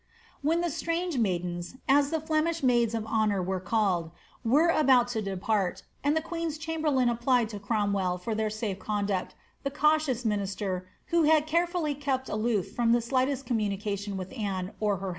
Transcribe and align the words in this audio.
When 0.41 0.61
the 0.61 0.67
itraunge 0.69 1.13
inaiileiiB, 1.13 1.77
as 1.87 2.09
the 2.09 2.19
Flemish 2.19 2.63
maids 2.63 2.95
of 2.95 3.05
honour 3.05 3.39
were 3.43 3.61
aUed, 3.61 4.09
were 4.43 4.69
about 4.69 5.09
to 5.09 5.21
depart, 5.21 5.83
and 6.03 6.17
the 6.17 6.23
queen's 6.23 6.57
cliambcrlBin 6.57 7.07
applied 7.11 7.49
to 7.49 7.59
Cromwell 7.59 8.17
for 8.17 8.33
their 8.33 8.49
saTe 8.49 8.79
conduct, 8.79 9.35
the 9.61 9.69
cautious 9.69 10.25
minister, 10.25 10.87
who 11.09 11.25
had 11.25 11.45
cnre 11.47 11.69
fnHr 11.69 12.01
kept 12.01 12.29
sloor 12.29 12.63
froin 12.63 12.93
the 12.93 13.01
slightest 13.01 13.45
coiuiniinicatiuii 13.45 14.15
with 14.15 14.33
Anne 14.35 14.71
or 14.79 14.97
her 14.97 15.09
h. 15.09 15.09